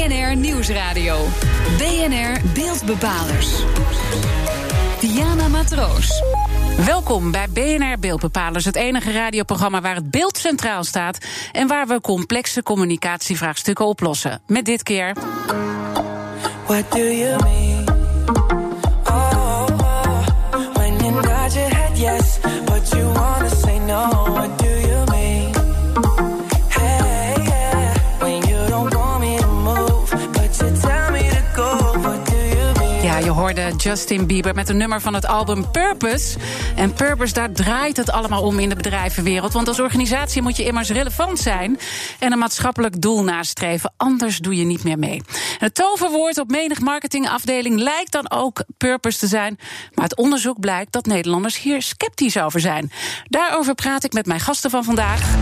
[0.00, 1.26] BNR Nieuwsradio.
[1.78, 3.62] BNR Beeldbepalers.
[5.00, 6.22] Diana Matroos.
[6.86, 11.18] Welkom bij BNR Beeldbepalers, het enige radioprogramma waar het beeld centraal staat
[11.52, 14.40] en waar we complexe communicatievraagstukken oplossen.
[14.46, 15.12] Met dit keer.
[16.66, 17.69] What do you mean?
[33.40, 36.38] Hoorde Justin Bieber met een nummer van het album Purpose.
[36.76, 39.52] En Purpose, daar draait het allemaal om in de bedrijvenwereld.
[39.52, 41.78] Want als organisatie moet je immers relevant zijn
[42.18, 43.92] en een maatschappelijk doel nastreven.
[43.96, 45.22] Anders doe je niet meer mee.
[45.58, 49.58] Het toverwoord op menig marketingafdeling lijkt dan ook Purpose te zijn.
[49.94, 52.92] Maar het onderzoek blijkt dat Nederlanders hier sceptisch over zijn.
[53.24, 55.36] Daarover praat ik met mijn gasten van vandaag.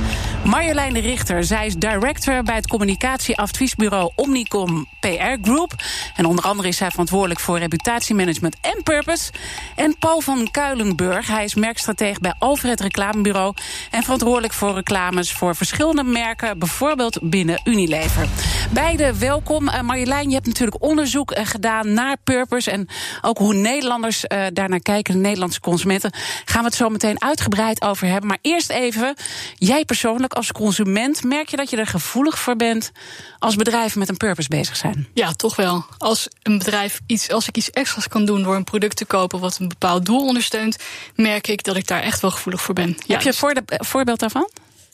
[0.45, 5.75] Marjolein de Richter, zij is director bij het communicatieadviesbureau Omnicom PR Group.
[6.17, 9.33] En onder andere is zij verantwoordelijk voor reputatiemanagement en purpose.
[9.77, 13.55] En Paul van Kuilenburg, hij is merkstratege bij Alfred Reclamebureau.
[13.91, 18.27] En verantwoordelijk voor reclames voor verschillende merken, bijvoorbeeld binnen Unilever.
[18.71, 19.69] Beide welkom.
[19.69, 22.71] Uh, Marjolein, je hebt natuurlijk onderzoek uh, gedaan naar purpose.
[22.71, 22.89] En
[23.23, 26.13] ook hoe Nederlanders uh, daarnaar kijken, de Nederlandse consumenten.
[26.45, 28.29] Gaan we het zo meteen uitgebreid over hebben.
[28.29, 29.15] Maar eerst even,
[29.55, 32.93] jij persoonlijk als consument, merk je dat je er gevoelig voor bent
[33.39, 35.09] als bedrijven met een purpose bezig zijn?
[35.15, 35.85] Ja, toch wel.
[35.99, 39.41] Als een bedrijf iets, als ik iets extra's kan doen door een product te kopen
[39.41, 40.77] wat een bepaald doel ondersteunt,
[41.15, 42.89] merk ik dat ik daar echt wel gevoelig voor ben.
[43.07, 44.51] Ja, Heb je een voorbeeld daarvan?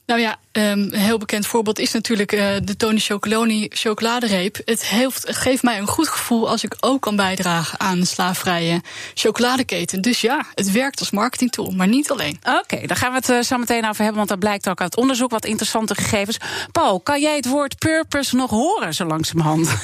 [0.07, 4.61] Nou ja, um, een heel bekend voorbeeld is natuurlijk uh, de Tony Chocoloni chocoladereep.
[4.65, 8.07] Het, heeft, het geeft mij een goed gevoel als ik ook kan bijdragen aan een
[8.07, 8.83] slaafvrije
[9.15, 10.03] chocoladeketen.
[10.03, 12.39] Dus ja, het werkt als marketingtool, maar niet alleen.
[12.43, 14.81] Oké, okay, daar gaan we het uh, zo meteen over hebben, want dat blijkt ook
[14.81, 16.39] uit onderzoek wat interessante gegevens.
[16.73, 19.69] Paul, kan jij het woord purpose nog horen zo langzamerhand?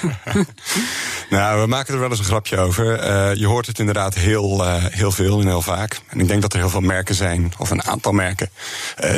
[1.31, 3.05] nou, we maken er wel eens een grapje over.
[3.05, 6.01] Uh, je hoort het inderdaad heel, heel veel en heel vaak.
[6.09, 8.51] En ik denk dat er heel veel merken zijn, of een aantal merken,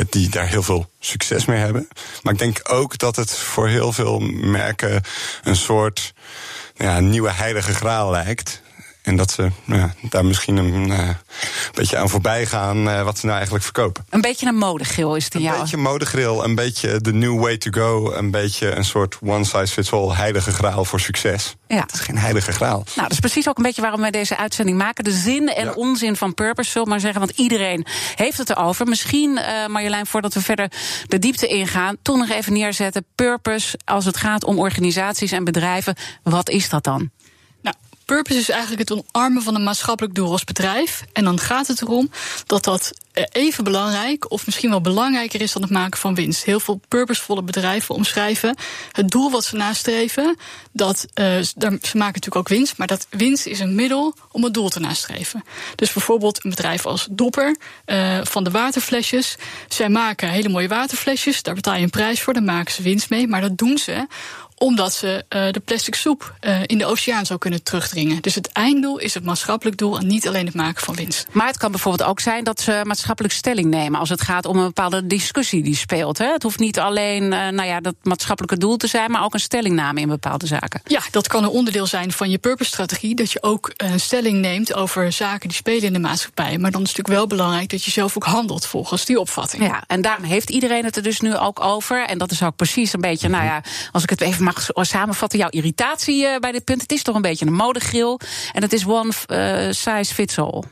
[0.09, 1.87] die daar heel veel succes mee hebben.
[2.21, 5.01] Maar ik denk ook dat het voor heel veel merken
[5.43, 6.13] een soort
[6.75, 8.61] ja, nieuwe heilige graal lijkt.
[9.03, 11.09] En dat ze ja, daar misschien een uh,
[11.73, 14.05] beetje aan voorbij gaan uh, wat ze nou eigenlijk verkopen.
[14.09, 15.59] Een beetje een modegril is het in Een jou?
[15.59, 18.11] beetje modegril, een beetje de new way to go.
[18.11, 21.55] Een beetje een soort one size fits all heilige graal voor succes.
[21.67, 21.79] Ja.
[21.79, 22.83] Het is geen heilige graal.
[22.85, 25.03] Nou, dat is precies ook een beetje waarom wij deze uitzending maken.
[25.03, 25.71] De zin en ja.
[25.71, 27.19] onzin van purpose, zullen maar zeggen.
[27.19, 27.85] Want iedereen
[28.15, 28.87] heeft het erover.
[28.87, 30.71] Misschien, uh, Marjolein, voordat we verder
[31.07, 31.97] de diepte ingaan...
[32.01, 33.05] toch nog even neerzetten.
[33.15, 35.95] Purpose, als het gaat om organisaties en bedrijven.
[36.23, 37.11] Wat is dat dan?
[38.13, 41.03] Purpose is eigenlijk het omarmen van een maatschappelijk doel als bedrijf.
[41.13, 42.09] En dan gaat het erom
[42.45, 42.93] dat dat
[43.31, 46.43] even belangrijk, of misschien wel belangrijker is dan het maken van winst.
[46.43, 48.55] Heel veel purposevolle bedrijven omschrijven
[48.91, 50.37] het doel wat ze nastreven.
[50.71, 54.53] Dat, uh, ze maken natuurlijk ook winst, maar dat winst is een middel om het
[54.53, 55.43] doel te nastreven.
[55.75, 59.35] Dus bijvoorbeeld een bedrijf als Dopper uh, van de waterflesjes.
[59.67, 63.09] Zij maken hele mooie waterflesjes, daar betaal je een prijs voor, daar maken ze winst
[63.09, 63.27] mee.
[63.27, 64.07] Maar dat doen ze
[64.63, 68.21] omdat ze uh, de plastic soep uh, in de oceaan zou kunnen terugdringen.
[68.21, 71.27] Dus het einddoel is het maatschappelijk doel en niet alleen het maken van winst.
[71.31, 74.57] Maar het kan bijvoorbeeld ook zijn dat ze maatschappelijk stelling nemen als het gaat om
[74.57, 76.17] een bepaalde discussie die speelt.
[76.17, 76.31] Hè?
[76.31, 79.39] Het hoeft niet alleen uh, nou ja, dat maatschappelijke doel te zijn, maar ook een
[79.39, 80.81] stellingname in bepaalde zaken.
[80.85, 83.15] Ja, dat kan een onderdeel zijn van je purpose-strategie.
[83.15, 86.57] Dat je ook een stelling neemt over zaken die spelen in de maatschappij.
[86.57, 89.63] Maar dan is het natuurlijk wel belangrijk dat je zelf ook handelt volgens die opvatting.
[89.63, 92.05] Ja, en daarom heeft iedereen het er dus nu ook over.
[92.05, 95.39] En dat is ook precies een beetje, nou ja, als ik het even mag samenvatten,
[95.39, 96.81] jouw irritatie uh, bij dit punt.
[96.81, 98.19] Het is toch een beetje een modegril.
[98.51, 100.63] En het is one uh, size fits all.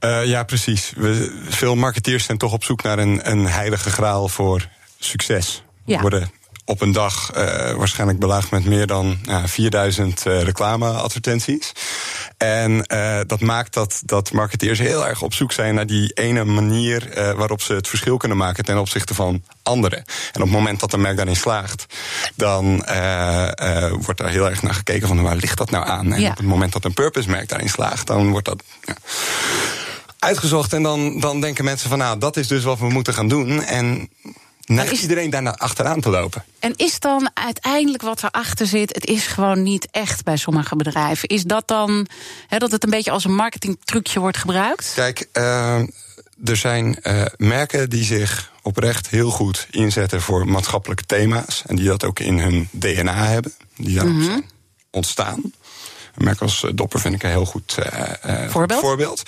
[0.00, 0.92] Uh, ja, precies.
[0.96, 5.62] We, veel marketeers zijn toch op zoek naar een, een heilige graal voor succes.
[5.84, 5.96] Ja.
[5.96, 6.30] We worden
[6.64, 11.72] op een dag uh, waarschijnlijk belaagd met meer dan uh, 4000 uh, reclameadvertenties.
[12.42, 16.44] En uh, dat maakt dat, dat marketeers heel erg op zoek zijn naar die ene
[16.44, 19.98] manier uh, waarop ze het verschil kunnen maken ten opzichte van anderen.
[19.98, 20.04] En
[20.34, 21.86] op het moment dat een merk daarin slaagt,
[22.34, 23.48] dan uh,
[23.90, 26.12] wordt daar heel erg naar gekeken van waar ligt dat nou aan?
[26.12, 26.30] En Ja.
[26.30, 28.62] op het moment dat een purpose merk daarin slaagt, dan wordt dat.
[28.84, 28.94] Ja,
[30.18, 33.28] Uitgezocht en dan, dan denken mensen van nou, dat is dus wat we moeten gaan
[33.28, 33.62] doen.
[33.62, 34.08] En
[34.74, 36.44] neigt is- iedereen daarna achteraan te lopen.
[36.58, 41.28] En is dan uiteindelijk wat erachter zit, het is gewoon niet echt bij sommige bedrijven.
[41.28, 42.06] Is dat dan
[42.48, 44.92] dat het een beetje als een marketingtrucje wordt gebruikt?
[44.94, 45.78] Kijk, uh,
[46.44, 51.62] er zijn uh, merken die zich oprecht heel goed inzetten voor maatschappelijke thema's.
[51.66, 53.52] En die dat ook in hun DNA hebben.
[53.76, 54.24] Die daarop Mhm.
[54.24, 54.44] zijn
[54.90, 55.40] ontstaan.
[56.14, 57.76] Een merk als Dopper vind ik een heel goed
[58.26, 58.80] uh, voorbeeld.
[58.80, 59.22] voorbeeld.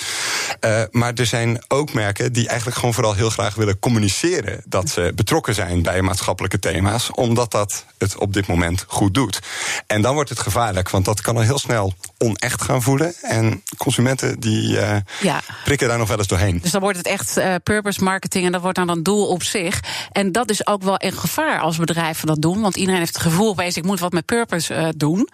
[0.60, 4.88] Uh, maar er zijn ook merken die eigenlijk gewoon vooral heel graag willen communiceren dat
[4.88, 9.38] ze betrokken zijn bij maatschappelijke thema's, omdat dat het op dit moment goed doet.
[9.86, 13.14] En dan wordt het gevaarlijk, want dat kan al heel snel onecht gaan voelen.
[13.22, 15.40] En consumenten die uh, ja.
[15.64, 16.58] prikken daar nog wel eens doorheen.
[16.62, 19.42] Dus dan wordt het echt uh, purpose marketing en dat wordt dan een doel op
[19.42, 19.80] zich.
[20.12, 22.60] En dat is ook wel een gevaar als bedrijven dat doen.
[22.60, 25.28] Want iedereen heeft het gevoel opeens, ik moet wat met purpose doen.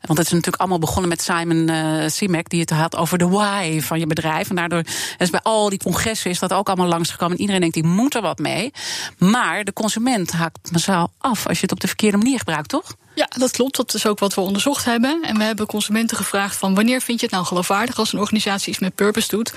[0.00, 1.70] Want het is natuurlijk allemaal begonnen met Simon
[2.10, 4.48] Simek, die het had over de why van je bedrijf.
[4.50, 4.82] En daardoor
[5.18, 7.34] is bij al die congressen is dat ook allemaal langsgekomen.
[7.34, 8.72] En iedereen denkt, die moet er wat mee.
[9.18, 12.96] Maar de consument haakt massaal af als je het op de verkeerde manier gebruikt, toch?
[13.16, 13.76] Ja, dat klopt.
[13.76, 15.22] Dat is ook wat we onderzocht hebben.
[15.22, 18.68] En we hebben consumenten gevraagd van wanneer vind je het nou geloofwaardig als een organisatie
[18.68, 19.52] iets met purpose doet.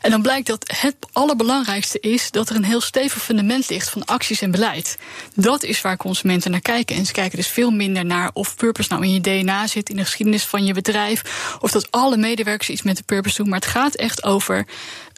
[0.00, 4.04] En dan blijkt dat het allerbelangrijkste is dat er een heel stevig fundament ligt van
[4.04, 4.98] acties en beleid.
[5.34, 6.96] Dat is waar consumenten naar kijken.
[6.96, 9.96] En ze kijken dus veel minder naar of purpose nou in je DNA zit, in
[9.96, 11.22] de geschiedenis van je bedrijf,
[11.60, 13.48] of dat alle medewerkers iets met de purpose doen.
[13.48, 14.66] Maar het gaat echt over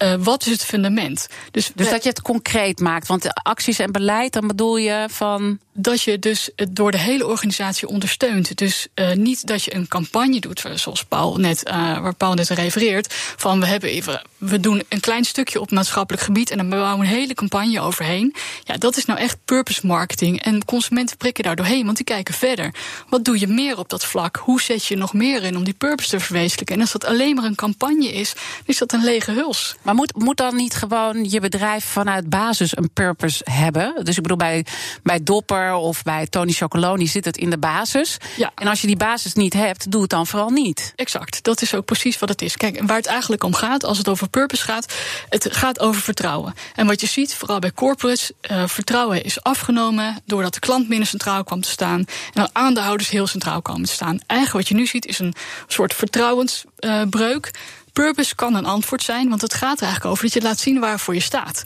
[0.03, 1.29] uh, wat is het fundament.
[1.51, 3.07] Dus, dus dat je het concreet maakt.
[3.07, 5.59] Want acties en beleid, dan bedoel je van.
[5.73, 8.57] Dat je dus het door de hele organisatie ondersteunt.
[8.57, 12.49] Dus uh, niet dat je een campagne doet, zoals Paul net, uh, waar Paul net
[12.49, 13.15] refereert.
[13.37, 16.99] Van we hebben even, we doen een klein stukje op maatschappelijk gebied en dan bouwen
[16.99, 18.35] we een hele campagne overheen.
[18.65, 20.43] Ja, dat is nou echt purpose marketing.
[20.43, 22.75] En consumenten prikken daar doorheen, want die kijken verder.
[23.09, 24.37] Wat doe je meer op dat vlak?
[24.37, 26.75] Hoe zet je nog meer in om die purpose te verwezenlijken?
[26.75, 29.77] En als dat alleen maar een campagne is, dan is dat een lege huls.
[29.83, 34.05] Maar moet, moet dan niet gewoon je bedrijf vanuit basis een purpose hebben?
[34.05, 34.65] Dus ik bedoel, bij,
[35.03, 38.17] bij Dopper of bij Tony Chocoloni zit het in de basis.
[38.37, 38.53] Ja.
[38.55, 40.93] En als je die basis niet hebt, doe het dan vooral niet.
[40.97, 42.57] Exact, dat is ook precies wat het is.
[42.57, 44.95] Kijk, waar het eigenlijk om gaat, als het over purpose gaat,
[45.29, 46.55] het gaat over vertrouwen.
[46.75, 51.09] En wat je ziet, vooral bij corporates, uh, vertrouwen is afgenomen doordat de klant minder
[51.09, 54.21] centraal kwam te staan en dat aandeelhouders heel centraal komen te staan.
[54.27, 55.35] Eigenlijk wat je nu ziet is een
[55.67, 57.51] soort vertrouwensbreuk.
[57.93, 60.81] Purpose kan een antwoord zijn, want het gaat er eigenlijk over dat je laat zien
[60.81, 61.65] waarvoor je staat.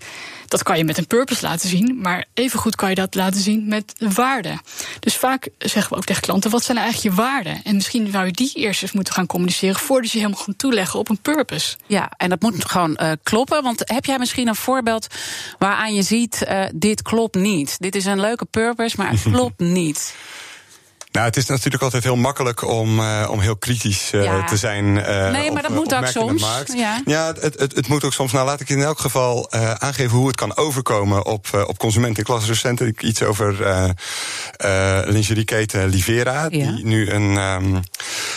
[0.49, 3.69] Dat kan je met een purpose laten zien, maar evengoed kan je dat laten zien
[3.69, 4.61] met waarden.
[5.01, 7.61] Dus vaak zeggen we ook tegen klanten: wat zijn eigenlijk je waarden?
[7.65, 10.99] En misschien zou je die eerst eens moeten gaan communiceren voordat je helemaal gaat toeleggen
[10.99, 11.77] op een purpose.
[11.87, 13.63] Ja, en dat moet gewoon uh, kloppen.
[13.63, 15.07] Want heb jij misschien een voorbeeld
[15.59, 17.77] waaraan je ziet: uh, dit klopt niet?
[17.79, 20.15] Dit is een leuke purpose, maar het klopt niet.
[21.15, 24.85] Nou, het is natuurlijk altijd heel makkelijk om, uh, om heel kritisch uh, te zijn.
[24.85, 26.47] Uh, nee, maar dat moet ook soms.
[26.75, 28.33] Ja, ja het, het, het, moet ook soms.
[28.33, 32.23] Nou, laat ik in elk geval aangeven hoe het kan overkomen op, op consumenten.
[32.23, 33.57] Ik las recent iets over
[35.05, 36.49] lingerieketen Livera, ja.
[36.49, 37.83] die nu een, um,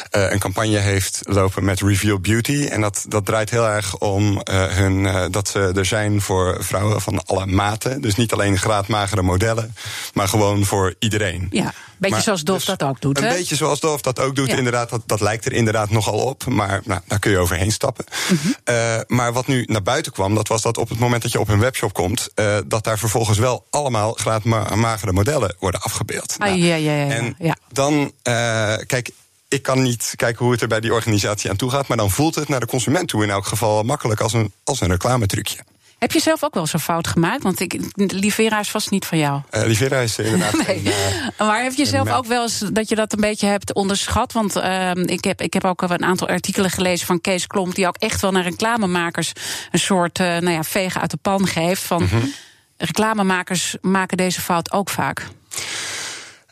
[0.10, 2.66] een campagne heeft lopen met Reveal Beauty.
[2.66, 7.26] En dat, dat draait heel erg om hun, dat ze er zijn voor vrouwen van
[7.26, 8.02] alle maten.
[8.02, 9.76] Dus niet alleen graadmagere modellen,
[10.14, 11.48] maar gewoon voor iedereen.
[11.52, 11.74] Ja.
[11.98, 13.18] Beetje maar, zoals dus dat ook doet.
[13.22, 14.90] Een beetje zoals Dolf dat ook doet, inderdaad.
[14.90, 16.46] Dat, dat lijkt er inderdaad nogal op.
[16.46, 18.06] Maar nou, daar kun je overheen stappen.
[18.30, 18.56] Mm -hmm.
[18.70, 21.40] uh, maar wat nu naar buiten kwam, dat was dat op het moment dat je
[21.40, 26.36] op een webshop komt, uh, dat daar vervolgens wel allemaal graadmagere modellen worden afgebeeld.
[26.38, 27.36] Ah, nou, ja, ja, ja, en
[27.72, 27.94] dan,
[28.24, 29.12] uh, kijk
[29.50, 31.88] ik kan niet kijken hoe het er bij die organisatie aan toe gaat.
[31.88, 34.82] Maar dan voelt het naar de consument toe in elk geval makkelijk als een, als
[34.82, 35.58] een reclametrucje.
[35.98, 37.44] Heb je zelf ook wel zo'n fout gemaakt?
[37.44, 39.42] Want ik, Livera is vast niet van jou.
[39.52, 40.54] Uh, Livera is inderdaad.
[40.68, 40.78] nee.
[40.78, 43.74] Een, uh, maar heb je zelf ook wel eens dat je dat een beetje hebt
[43.74, 44.34] onderschat?
[44.34, 47.88] Want uh, ik, heb, ik heb ook een aantal artikelen gelezen van Kees Klomp, die
[47.88, 49.32] ook echt wel naar reclamemakers
[49.72, 51.82] een soort uh, nou ja, vegen uit de pan geeft.
[51.82, 52.34] Van mm -hmm.
[52.78, 55.28] reclamemakers maken deze fout ook vaak.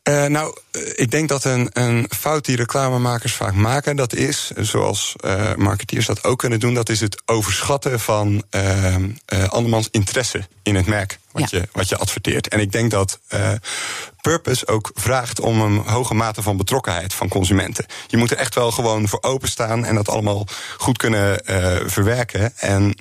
[0.09, 0.57] Uh, nou,
[0.95, 6.05] ik denk dat een, een fout die reclamemakers vaak maken, dat is, zoals uh, marketeers
[6.05, 8.95] dat ook kunnen doen, dat is het overschatten van uh,
[9.47, 11.57] andermans interesse in het merk wat, ja.
[11.57, 12.47] je, wat je adverteert.
[12.47, 13.19] En ik denk dat
[14.21, 17.85] Purpose ook vraagt om een hoge mate van betrokkenheid van consumenten.
[18.07, 20.47] Je moet er echt wel gewoon voor openstaan en dat allemaal
[20.77, 21.39] goed kunnen
[21.85, 22.57] verwerken.
[22.57, 22.95] En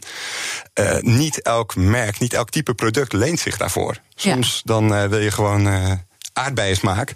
[1.01, 3.97] niet elk merk, niet elk type product leent zich daarvoor.
[4.15, 4.61] Soms ja.
[4.65, 5.69] dan wil je gewoon
[6.35, 7.15] aardbeiensmaak.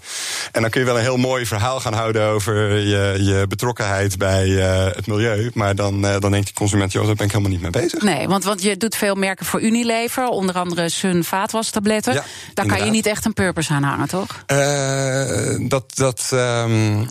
[0.53, 4.19] En dan kun je wel een heel mooi verhaal gaan houden over je, je betrokkenheid
[4.19, 5.51] bij uh, het milieu.
[5.55, 8.03] Maar dan, uh, dan denkt die consument, joh, daar ben ik helemaal niet mee bezig.
[8.03, 12.13] Nee, want, want je doet veel merken voor Unilever, onder andere Sun vaatwastabletten.
[12.13, 12.77] Ja, Daar inderdaad.
[12.77, 14.45] kan je niet echt een purpose aan hangen, toch?
[14.47, 17.09] Uh, dat dat um,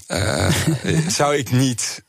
[1.19, 2.03] zou ik niet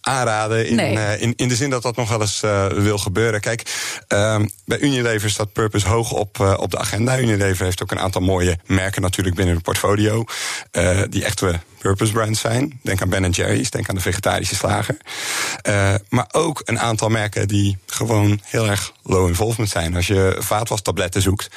[0.00, 0.66] aanraden.
[0.66, 1.18] In, nee.
[1.18, 2.40] in, in de zin dat dat nog wel eens
[2.74, 3.40] wil gebeuren.
[3.40, 3.62] Kijk,
[4.08, 7.18] um, bij Unilever staat purpose hoog op, op de agenda.
[7.18, 10.24] Unilever heeft ook een aantal mooie merken natuurlijk natuurlijk binnen het portfolio.
[10.72, 12.80] Uh, die echte purpose brands zijn.
[12.82, 14.96] Denk aan Ben Jerry's, denk aan de vegetarische slager.
[15.68, 19.96] Uh, maar ook een aantal merken die gewoon heel erg low involvement zijn.
[19.96, 21.48] Als je vaatwastabletten zoekt,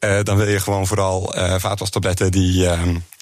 [0.00, 2.68] uh, dan wil je gewoon vooral vaatwastabletten die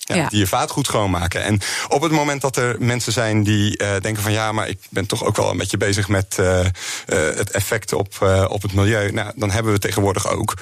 [0.03, 1.43] ja, die je vaatgoed schoonmaken.
[1.43, 4.79] En op het moment dat er mensen zijn die eh, denken van ja, maar ik
[4.91, 6.71] ben toch ook wel een beetje bezig met eh, eh,
[7.07, 9.13] het effect op, op het milieu.
[9.13, 10.55] Nou, dan hebben we tegenwoordig ook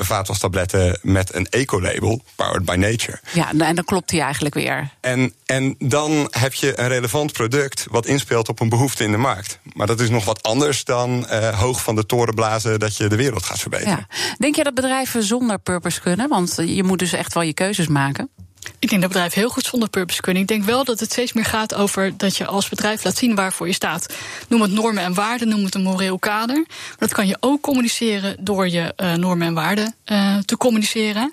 [0.00, 3.20] vaatwastabletten met een eco-label, Powered by Nature.
[3.32, 4.90] Ja, en dan klopt hij eigenlijk weer.
[5.00, 9.16] En, en dan heb je een relevant product wat inspeelt op een behoefte in de
[9.16, 9.58] markt.
[9.72, 13.16] Maar dat is nog wat anders dan hoog van de toren blazen dat je de
[13.16, 14.06] wereld gaat verbeteren.
[14.10, 14.34] Ja.
[14.38, 16.28] Denk je dat bedrijven zonder purpose kunnen?
[16.28, 18.30] Want je moet dus echt wel je keuzes maken.
[18.78, 20.42] Ik denk dat bedrijven heel goed zonder purpose kunnen.
[20.42, 23.34] Ik denk wel dat het steeds meer gaat over dat je als bedrijf laat zien
[23.34, 24.14] waarvoor je staat.
[24.48, 26.56] Noem het normen en waarden, noem het een moreel kader.
[26.56, 31.32] Maar dat kan je ook communiceren door je eh, normen en waarden eh, te communiceren.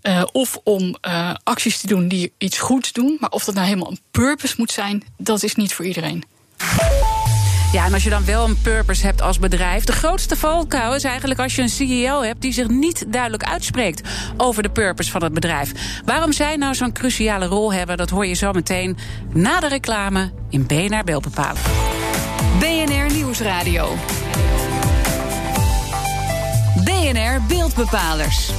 [0.00, 0.96] Eh, of om
[1.42, 3.16] acties te doen die iets goeds doen.
[3.20, 6.24] Maar of dat nou helemaal een purpose moet zijn, dat is niet voor iedereen.
[7.72, 9.84] Ja, en als je dan wel een purpose hebt als bedrijf.
[9.84, 14.08] De grootste valkuil is eigenlijk als je een CEO hebt die zich niet duidelijk uitspreekt
[14.36, 16.00] over de purpose van het bedrijf.
[16.04, 18.96] Waarom zij nou zo'n cruciale rol hebben, dat hoor je zo meteen
[19.32, 21.62] na de reclame in BNR Beeldbepalen.
[22.58, 23.94] BNR Nieuwsradio.
[26.84, 28.50] BNR Beeldbepalers.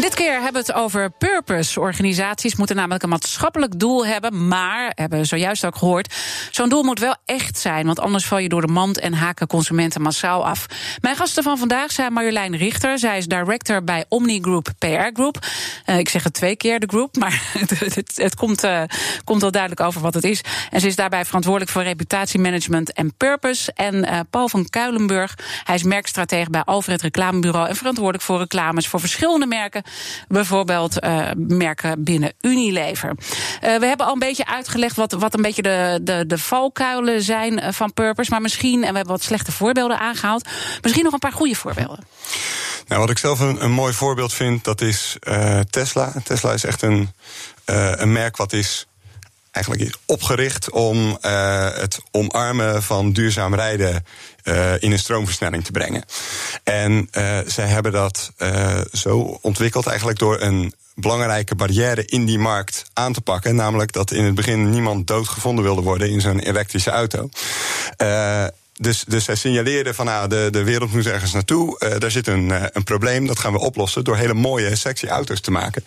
[0.00, 1.80] Dit keer hebben we het over purpose.
[1.80, 4.48] Organisaties moeten namelijk een maatschappelijk doel hebben.
[4.48, 6.14] Maar, hebben we zojuist ook gehoord,
[6.50, 7.86] zo'n doel moet wel echt zijn.
[7.86, 10.66] Want anders val je door de mand en haken consumenten massaal af.
[11.00, 12.98] Mijn gasten van vandaag zijn Marjolein Richter.
[12.98, 15.38] Zij is director bij Omni Group PR Group.
[15.84, 18.82] Eh, ik zeg het twee keer, de group, maar het, het, het komt, eh,
[19.24, 20.40] komt wel duidelijk over wat het is.
[20.70, 23.72] En ze is daarbij verantwoordelijk voor reputatiemanagement en purpose.
[23.72, 27.68] En eh, Paul van Kuilenburg, hij is merkstratege bij Alfred Reclamebureau...
[27.68, 29.86] en verantwoordelijk voor reclames voor verschillende merken.
[30.28, 33.14] Bijvoorbeeld eh, merken binnen Unilever.
[33.60, 37.22] Eh, we hebben al een beetje uitgelegd wat, wat een beetje de, de, de valkuilen
[37.22, 38.30] zijn eh, van purpose.
[38.30, 40.48] Maar misschien, en we hebben wat slechte voorbeelden aangehaald...
[40.82, 42.06] misschien nog een paar goede voorbeelden.
[42.86, 45.16] Nou, wat ik zelf een, een mooi voorbeeld vind, dat is
[45.70, 46.12] Tesla.
[46.24, 47.10] Tesla is echt een,
[47.64, 48.87] een merk wat is
[49.64, 54.04] eigenlijk opgericht om eh, het omarmen van duurzaam rijden
[54.42, 56.04] eh, in een stroomversnelling te brengen.
[56.64, 58.32] En eh, zij hebben dat
[58.92, 63.54] zo ontwikkeld eigenlijk door een belangrijke barrière in die markt aan te pakken.
[63.54, 67.28] Namelijk dat in het begin niemand doodgevonden wilde worden in zo'n elektrische auto.
[68.80, 71.78] Dus, dus zij signaleerden van nou, de, de wereld moet ergens naartoe.
[71.78, 75.40] Eh, daar zit een, een probleem, dat gaan we oplossen door hele mooie, sexy auto's
[75.40, 75.84] te maken.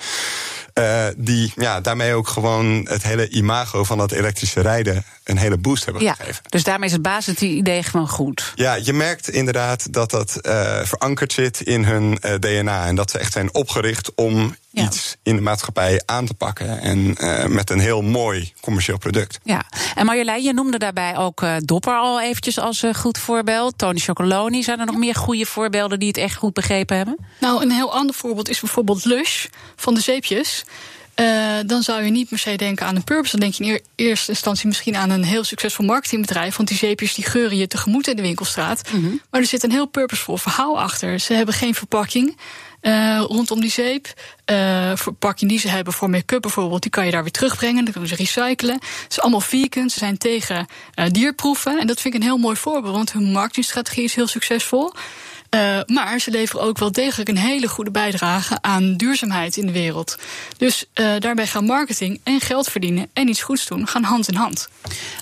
[0.74, 5.58] Eh, die ja, daarmee ook gewoon het hele imago van dat elektrische rijden een hele
[5.58, 6.44] boost hebben Ja, gegeven.
[6.50, 8.52] dus daarmee is het basisidee gewoon goed.
[8.56, 12.86] Ja, je merkt inderdaad dat dat eh, verankerd zit in hun eh, DNA.
[12.86, 14.84] En dat ze echt zijn opgericht om Ja.
[14.84, 16.80] iets in de maatschappij aan te pakken.
[16.82, 19.40] En eh, met een heel mooi commercieel product.
[19.44, 23.78] Ja, en Marjolein, je noemde daarbij ook eh, Dopper al eventjes als eh, goed voorbeeld.
[23.78, 27.18] Tony Chocoloni, zijn er nog meer goede voorbeelden die het echt goed begrepen hebben?
[27.40, 30.64] Nou, een heel ander voorbeeld is bijvoorbeeld Lush van de zeepjes.
[31.14, 31.26] Eh,
[31.66, 33.32] dan zou je niet per se denken aan een purpose.
[33.32, 36.56] Dan denk je in eer- eerste instantie misschien aan een heel succesvol marketingbedrijf.
[36.56, 38.82] Want die zeepjes die geuren je tegemoet in de winkelstraat.
[39.32, 41.20] Maar er zit een heel purposevol verhaal achter.
[41.20, 42.38] Ze hebben geen verpakking.
[42.82, 44.08] Eh, rondom die zeep.
[44.96, 47.84] Verpakking die ze hebben voor make-up bijvoorbeeld, die kan je daar weer terugbrengen.
[47.84, 48.74] Dan kunnen ze recyclen.
[48.74, 49.90] Het is allemaal vegan.
[49.90, 51.80] Ze zijn tegen eh, dierproeven.
[51.80, 54.94] En dat vind ik een heel mooi voorbeeld, want hun marketingstrategie is heel succesvol.
[55.52, 59.72] Eh, maar ze leveren ook wel degelijk een hele goede bijdrage aan duurzaamheid in de
[59.72, 60.18] wereld.
[60.58, 64.36] Dus eh, daarbij gaan marketing en geld verdienen en iets goeds doen gaan hand in
[64.36, 64.70] hand.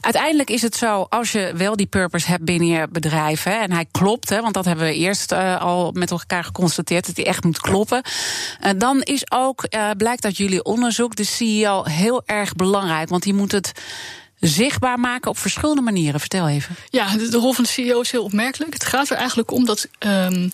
[0.02, 3.72] Uiteindelijk is het zo, als je wel die purpose hebt binnen je bedrijf, hè, en
[3.72, 7.26] hij klopt, hè, want dat hebben we eerst eh, al met elkaar geconstateerd, dat hij
[7.26, 8.02] echt moet kloppen.
[8.78, 9.68] dan is ook,
[9.98, 13.72] blijkt uit jullie onderzoek, de CEO heel erg belangrijk, want die moet het
[14.40, 16.20] zichtbaar maken op verschillende manieren.
[16.20, 16.76] Vertel even.
[16.90, 18.74] Ja, de, rol van de CEO is heel opmerkelijk.
[18.74, 19.88] Het gaat er eigenlijk om dat.
[20.00, 20.50] ehm,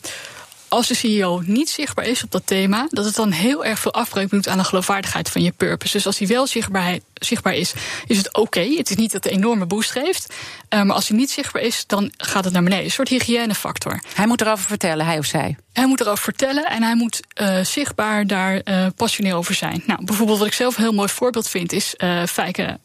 [0.75, 3.93] als de CEO niet zichtbaar is op dat thema, dat het dan heel erg veel
[3.93, 5.91] afbreuk doet aan de geloofwaardigheid van je purpose.
[5.91, 7.73] Dus als hij wel zichtbaar, zichtbaar is,
[8.07, 8.59] is het oké.
[8.59, 10.33] Het is niet dat het een enorme boost geeft.
[10.69, 12.85] Eh, maar als hij niet zichtbaar is, dan gaat het naar beneden.
[12.85, 14.01] Een soort hygiënefactor.
[14.13, 15.57] Hij moet erover vertellen, hij of zij.
[15.73, 19.83] Hij moet erover vertellen en hij moet eh, zichtbaar daar eh, passioneel over zijn.
[19.85, 22.79] Nou, bijvoorbeeld wat ik zelf een heel mooi voorbeeld vind is eh Fijke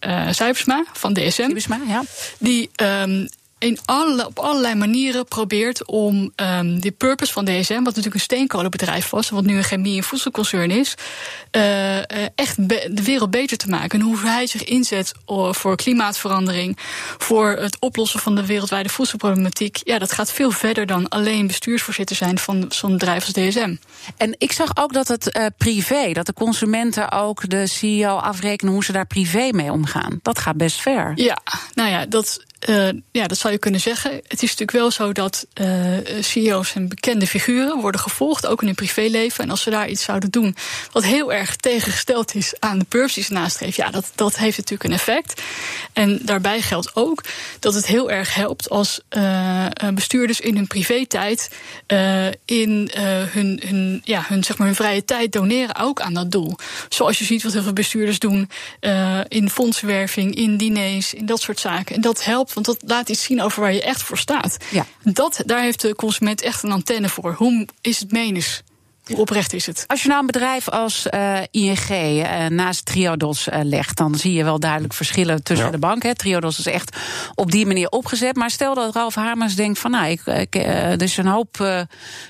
[0.93, 1.49] van DSM.
[1.51, 2.03] Ibisma, ja.
[2.39, 3.27] Die ehm,
[3.61, 8.21] in alle, op allerlei manieren probeert om ehm de purpose van DSM, wat natuurlijk een
[8.21, 10.95] steenkolenbedrijf was, wat nu een chemie- en voedselconcern is,
[11.51, 13.99] eh, eh, echt de wereld beter te maken.
[13.99, 15.13] En hoe hij zich inzet
[15.51, 16.79] voor klimaatverandering,
[17.19, 19.81] voor het oplossen van de wereldwijde voedselproblematiek.
[19.85, 23.75] Ja, dat gaat veel verder dan alleen bestuursvoorzitter zijn van zo'n bedrijf als DSM.
[24.17, 28.73] En ik zag ook dat het eh, privé, dat de consumenten ook de CEO afrekenen
[28.73, 30.19] hoe ze daar privé mee omgaan.
[30.23, 31.13] Dat gaat best ver.
[31.15, 31.39] Ja,
[31.75, 34.11] nou ja, dat uh, ja, dat zou je kunnen zeggen.
[34.13, 38.67] Het is natuurlijk wel zo dat uh, CEO's en bekende figuren worden gevolgd, ook in
[38.67, 39.45] hun privéleven.
[39.45, 40.57] En als ze daar iets zouden doen
[40.93, 44.57] wat heel erg tegengesteld is aan de purpose die ze nastreven, ja, dat, dat heeft
[44.57, 45.43] natuurlijk een effect.
[45.93, 47.25] En daarbij geldt ook
[47.59, 51.51] dat het heel erg helpt als uh, bestuurders in hun privé-tijd,
[52.45, 52.91] in
[53.31, 56.57] hun, hun, ja, hun, zeg maar, hun vrije tijd doneren ook aan dat doel.
[56.89, 58.51] Zoals je ziet wat heel veel bestuurders doen
[59.29, 61.95] in fondsenwerving, in diners, in dat soort zaken.
[61.95, 64.57] En dat helpt want dat laat iets zien over waar je echt voor staat.
[64.71, 64.87] Ja.
[65.03, 67.33] Dat, daar heeft de consument echt een antenne voor.
[67.33, 68.63] Hoe is het menens?
[69.05, 69.85] Hoe oprecht is het?
[69.87, 74.33] Als je nou een bedrijf als uh, ING uh, naast Triodos uh, legt, dan zie
[74.33, 75.73] je wel duidelijk verschillen tussen ja.
[75.73, 76.17] de banken.
[76.17, 76.97] Triodos is echt
[77.35, 78.37] op die manier opgezet.
[78.37, 81.85] Maar stel dat Ralf Hamers denkt van nou, ik, ik, er is een hoop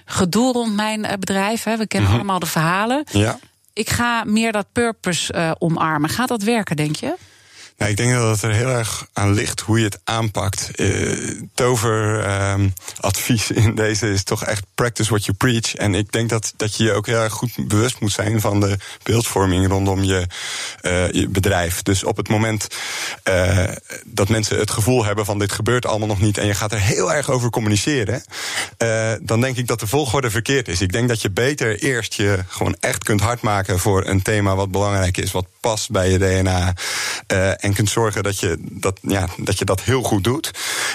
[0.05, 1.63] gedoe rond mijn bedrijf.
[1.63, 1.77] Hè.
[1.77, 2.19] We kennen Mhm.
[2.19, 3.05] allemaal de verhalen.
[3.13, 3.39] Ja.
[3.73, 6.11] Ik ga meer dat purpose omarmen.
[6.11, 7.15] Gaat dat werken, denk je?
[7.81, 10.71] Nou, ik denk dat het er heel erg aan ligt hoe je het aanpakt.
[10.75, 15.75] Uh, toveradvies in deze is toch echt practice what you preach.
[15.75, 18.61] En ik denk dat, dat je je ook heel erg goed bewust moet zijn van
[18.61, 20.27] de beeldvorming rondom je,
[21.13, 21.83] je bedrijf.
[21.83, 22.67] Dus op het moment
[23.29, 23.69] uh,
[24.05, 26.81] dat mensen het gevoel hebben van dit gebeurt allemaal nog niet en je gaat er
[26.81, 28.23] heel erg over communiceren,
[29.23, 30.81] dan denk ik dat de volgorde verkeerd is.
[30.81, 34.71] Ik denk dat je beter eerst je gewoon echt kunt hardmaken voor een thema wat
[34.71, 36.75] belangrijk is, wat past bij je DNA.
[37.33, 40.51] Uh, en kunt zorgen dat je dat, ja, dat je dat heel goed doet.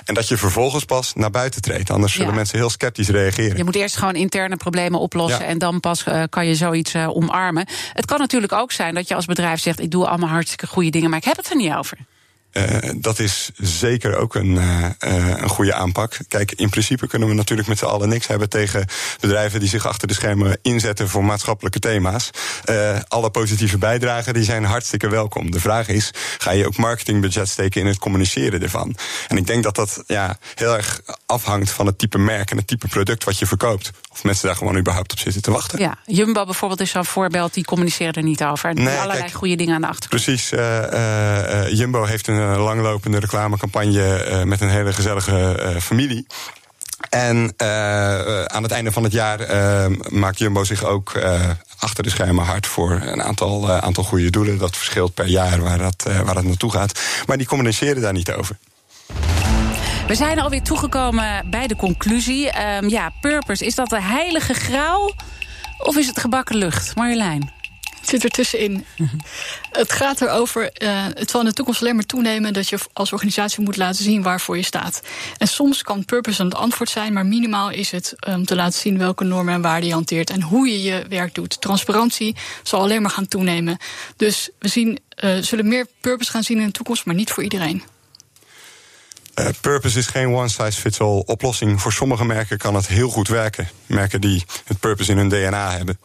[0.05, 1.89] En dat je vervolgens pas naar buiten treedt.
[1.89, 2.35] Anders zullen Ja.
[2.35, 3.57] mensen heel sceptisch reageren.
[3.57, 5.47] Je moet eerst gewoon interne problemen oplossen Ja.
[5.47, 7.65] en dan pas eh, kan je zoiets eh, omarmen.
[7.93, 10.89] Het kan natuurlijk ook zijn dat je als bedrijf zegt: ik doe allemaal hartstikke goede
[10.89, 11.97] dingen, maar ik heb het er niet over.
[12.57, 14.89] Uh, dat is zeker ook een, uh, uh,
[15.37, 16.17] een goede aanpak.
[16.27, 18.85] Kijk, in principe kunnen we natuurlijk met z'n allen niks hebben tegen
[19.19, 22.29] bedrijven die zich achter de schermen inzetten voor maatschappelijke thema's.
[23.07, 25.51] Alle positieve bijdragen die zijn hartstikke welkom.
[25.51, 28.95] De vraag is: ga je ook marketingbudget steken in het communiceren ervan?
[29.27, 32.67] En ik denk dat dat ja, heel erg afhangt van het type merk en het
[32.67, 33.91] type product wat je verkoopt.
[34.15, 35.79] Of mensen daar gewoon überhaupt op zitten te wachten.
[35.79, 38.69] Ja, Jumbo bijvoorbeeld is zo'n voorbeeld, die communiceren er niet over.
[38.69, 40.23] En Nee, allerlei kijk, goede dingen aan de achtergrond.
[40.23, 40.51] Precies.
[40.51, 46.25] Uh, uh, Jumbo heeft een langlopende reclamecampagne uh, met een hele gezellige familie.
[47.09, 47.53] En
[48.47, 49.39] aan het einde van het jaar
[50.09, 51.19] maakt Jumbo zich ook
[51.79, 54.57] achter de schermen hard voor een aantal, aantal goede doelen.
[54.57, 56.99] Dat verschilt per jaar waar dat, waar dat naartoe gaat.
[57.25, 58.57] Maar die communiceren daar niet over.
[60.07, 62.61] We zijn alweer toegekomen bij de conclusie.
[62.61, 65.13] Um, ja, purpose, is dat de heilige graal
[65.77, 66.95] of is het gebakken lucht?
[66.95, 67.51] Marjolein?
[67.99, 68.85] Het zit er tussenin.
[69.71, 73.11] Het gaat erover, uh, het zal in de toekomst alleen maar toenemen dat je als
[73.13, 75.01] organisatie moet laten zien waarvoor je staat.
[75.37, 78.79] En soms kan purpose een antwoord zijn, maar minimaal is het om um, te laten
[78.79, 81.61] zien welke normen en waarden je hanteert en hoe je je werk doet.
[81.61, 83.77] Transparantie zal alleen maar gaan toenemen.
[84.17, 87.43] Dus we zien, uh, zullen meer purpose gaan zien in de toekomst, maar niet voor
[87.43, 87.83] iedereen.
[89.39, 91.81] Uh, purpose is geen one-size-fits-all oplossing.
[91.81, 93.69] Voor sommige merken kan het heel goed werken.
[93.85, 95.99] Merken die het purpose in hun DNA hebben.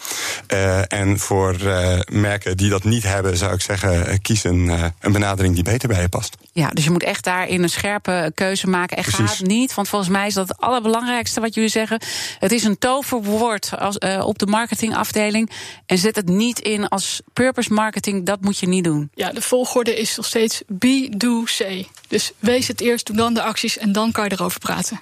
[0.53, 4.69] Uh, en voor uh, merken die dat niet hebben, zou ik zeggen, kies een,
[5.01, 6.37] een benadering die beter bij je past.
[6.53, 8.97] Ja, dus je moet echt daarin een scherpe keuze maken.
[8.97, 9.31] En Precies.
[9.31, 12.03] gaat niet, want volgens mij is dat het allerbelangrijkste wat jullie zeggen.
[12.39, 15.51] Het is een toverwoord als, op de marketingafdeling.
[15.87, 19.11] En zet het niet in als purpose marketing, dat moet je niet doen.
[19.15, 21.89] Ja, de volgorde is nog steeds be, do, say.
[22.09, 25.01] Dus wees het eerst, doe dan de acties en dan kan je erover praten.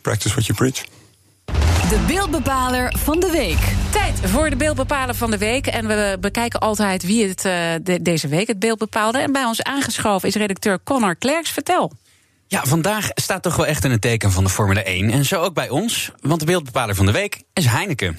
[0.00, 0.84] Practice what you preach.
[1.88, 3.58] De beeldbepaler van de week.
[3.90, 5.66] Tijd voor de beeldbepaler van de week.
[5.66, 9.18] En we bekijken altijd wie het uh, de, deze week het beeld bepaalde.
[9.18, 11.50] En bij ons aangeschoven is redacteur Connor Klerks.
[11.50, 11.92] Vertel.
[12.46, 15.10] Ja, vandaag staat toch wel echt in het teken van de Formule 1.
[15.10, 18.18] En zo ook bij ons, want de beeldbepaler van de week is Heineken.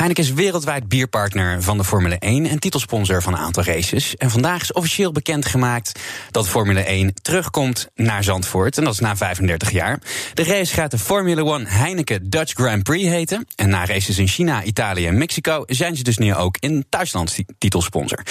[0.00, 4.16] Heineken is wereldwijd bierpartner van de Formule 1 en titelsponsor van een aantal races.
[4.16, 8.78] En vandaag is officieel bekendgemaakt dat Formule 1 terugkomt naar Zandvoort.
[8.78, 9.98] En dat is na 35 jaar.
[10.34, 13.46] De race gaat de Formule 1 Heineken Dutch Grand Prix heten.
[13.56, 17.38] En na races in China, Italië en Mexico zijn ze dus nu ook in Duitsland
[17.58, 18.22] titelsponsor.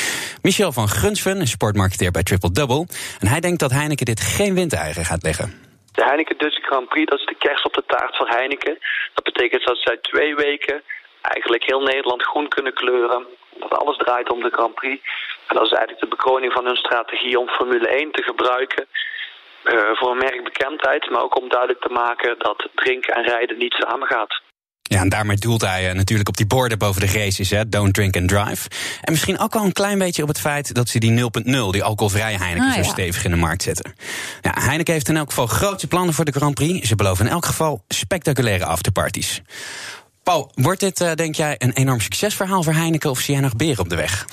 [0.42, 2.86] Michel van Grunsven is sportmarketeer bij Triple Double.
[3.20, 5.54] En hij denkt dat Heineken dit geen windeigen gaat leggen.
[5.92, 8.78] De Heineken Dutch Grand Prix, dat is de kerst op de taart voor Heineken.
[9.14, 10.82] Dat betekent dat zij twee weken
[11.22, 13.26] eigenlijk heel Nederland groen kunnen kleuren.
[13.60, 15.02] Dat alles draait om de Grand Prix.
[15.48, 18.88] En dat is eigenlijk de bekroning van hun strategie om Formule 1 te gebruiken.
[19.64, 24.08] Uh, voor merkbekendheid, maar ook om duidelijk te maken dat drinken en rijden niet samen
[24.08, 24.42] gaat.
[24.84, 27.94] Ja, en daarmee doelt hij uh, natuurlijk op die borden boven de races, hè, don't
[27.94, 28.70] drink and drive.
[29.02, 31.84] En misschien ook al een klein beetje op het feit dat ze die 0.0, die
[31.84, 32.86] alcoholvrije Heineken, Ah, zo ja.
[32.88, 33.94] stevig in de markt zetten.
[34.42, 36.88] Ja, Heineken heeft in elk geval grote plannen voor de Grand Prix.
[36.88, 39.42] Ze beloven in elk geval spectaculaire afterparties.
[40.30, 43.56] Paul, wordt dit, uh, denk jij, een enorm succesverhaal voor Heineken of zie jij nog
[43.56, 44.28] beren op de weg?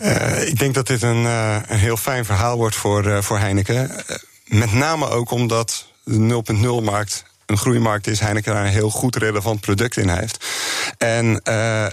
[0.00, 3.90] Uh, ik denk dat dit een, uh, een heel fijn verhaal wordt voor, voor Heineken.
[4.44, 9.60] met name ook omdat de 0.0-markt een groeimarkt is, Heineken daar een heel goed relevant
[9.60, 10.46] product in heeft.
[10.98, 11.40] En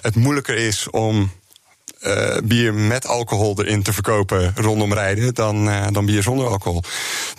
[0.01, 1.31] het moeilijker is om
[2.43, 6.83] bier met alcohol erin te verkopen rondom rijden dan, dan bier zonder alcohol.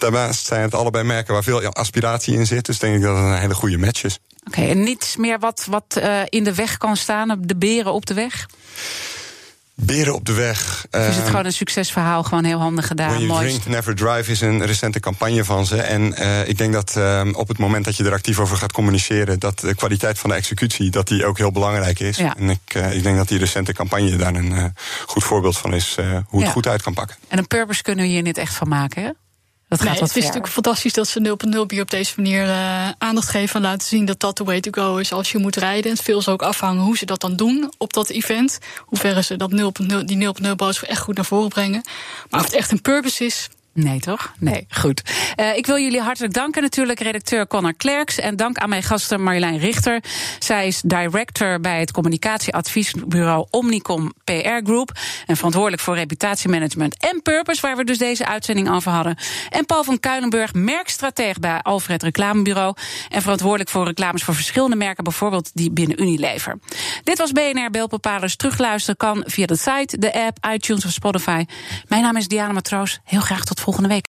[0.00, 2.66] Daarnaast zijn het allebei merken waar veel aspiratie in zit.
[2.66, 4.18] Dus denk ik dat het een hele goede match is.
[4.46, 7.92] Oké, okay, en niets meer wat, wat uh, in de weg kan staan, de beren
[7.92, 8.46] op de weg?
[9.74, 10.86] Beren op de weg.
[10.90, 13.08] Of is het gewoon een succesverhaal, gewoon heel handig gedaan?
[13.08, 15.82] When you drink, never drive is een recente campagne van ze.
[15.82, 18.72] En uh, ik denk dat uh, op het moment dat je er actief over gaat
[18.72, 19.38] communiceren...
[19.38, 22.16] dat de kwaliteit van de executie dat die ook heel belangrijk is.
[22.16, 22.36] Ja.
[22.36, 24.74] En ik, uh, ik denk dat die recente campagne daar een
[25.06, 25.96] goed voorbeeld van is...
[26.26, 26.50] hoe het Ja.
[26.50, 27.16] goed uit kan pakken.
[27.28, 29.10] En een purpose kunnen we hier niet echt van maken, hè?
[29.70, 32.48] Dat gaat Nee, wat het is natuurlijk fantastisch dat ze 0.0 bier op deze manier
[32.48, 35.38] eh, aandacht geven en laten zien dat dat de way to go is als je
[35.38, 35.90] moet rijden.
[35.90, 38.59] Het veel zal ook afhangen hoe ze dat dan doen op dat event.
[38.85, 41.83] Hoe ver ze dat 0.0, die 0.0 boodschap echt goed naar voren brengen.
[42.30, 44.33] Maar of het echt een purpose is, Nee, toch?
[44.38, 45.02] Nee, goed.
[45.37, 48.18] Uh, ik wil jullie hartelijk danken natuurlijk, redacteur Connor Klerks.
[48.18, 50.02] En dank aan mijn gasten Marjolein Richter.
[50.38, 54.98] Zij is director bij het communicatieadviesbureau Omnicom PR Group.
[55.26, 59.16] En verantwoordelijk voor reputatiemanagement en purpose, waar we dus deze uitzending over hadden.
[59.48, 62.74] En Paul van Kuilenburg, merkstrateeg bij Alfred Reclamebureau.
[63.09, 66.59] En verantwoordelijk voor reclames voor verschillende merken, bijvoorbeeld die binnen Unilever.
[67.04, 68.37] Dit was BNR Beeldbepalers.
[68.37, 71.44] Terugluisteren kan via de site, de app, iTunes of Spotify.
[71.88, 73.00] Mijn naam is Diana Matroos.
[73.04, 73.99] Heel graag tot volgende week.